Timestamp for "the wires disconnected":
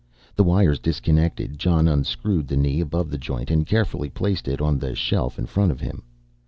0.35-1.59